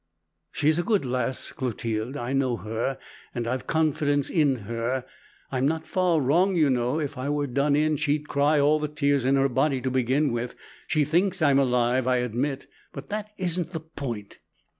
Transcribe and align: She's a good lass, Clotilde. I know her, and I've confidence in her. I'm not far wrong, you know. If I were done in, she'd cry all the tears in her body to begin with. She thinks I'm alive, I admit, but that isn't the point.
She's 0.51 0.79
a 0.79 0.83
good 0.83 1.05
lass, 1.05 1.51
Clotilde. 1.51 2.17
I 2.17 2.33
know 2.33 2.57
her, 2.57 2.97
and 3.35 3.45
I've 3.45 3.67
confidence 3.67 4.31
in 4.31 4.55
her. 4.65 5.05
I'm 5.51 5.67
not 5.67 5.85
far 5.85 6.19
wrong, 6.19 6.55
you 6.55 6.71
know. 6.71 6.99
If 6.99 7.19
I 7.19 7.29
were 7.29 7.45
done 7.45 7.75
in, 7.75 7.97
she'd 7.97 8.27
cry 8.27 8.59
all 8.59 8.79
the 8.79 8.87
tears 8.87 9.25
in 9.25 9.35
her 9.35 9.47
body 9.47 9.79
to 9.81 9.91
begin 9.91 10.31
with. 10.31 10.55
She 10.87 11.05
thinks 11.05 11.39
I'm 11.39 11.59
alive, 11.59 12.07
I 12.07 12.15
admit, 12.17 12.65
but 12.91 13.09
that 13.09 13.29
isn't 13.37 13.73
the 13.73 13.79
point. 13.81 14.39